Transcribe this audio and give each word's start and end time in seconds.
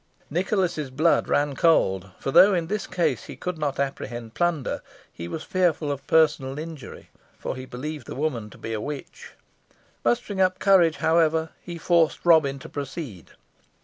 Nicholas's 0.31 0.89
blood 0.89 1.27
ran 1.27 1.53
cold, 1.53 2.09
for 2.17 2.31
though 2.31 2.55
in 2.55 2.65
this 2.65 2.87
case 2.87 3.25
he 3.25 3.35
could 3.35 3.59
not 3.59 3.79
apprehend 3.79 4.33
plunder, 4.33 4.81
he 5.13 5.27
was 5.27 5.43
fearful 5.43 5.91
of 5.91 6.07
personal 6.07 6.57
injury, 6.57 7.11
for 7.37 7.55
he 7.55 7.67
believed 7.67 8.07
the 8.07 8.15
woman 8.15 8.49
to 8.49 8.57
be 8.57 8.73
a 8.73 8.81
witch. 8.81 9.33
Mustering 10.03 10.41
up 10.41 10.57
courage, 10.57 10.95
however, 10.95 11.49
he 11.61 11.77
forced 11.77 12.25
Robin 12.25 12.57
to 12.57 12.67
proceed. 12.67 13.29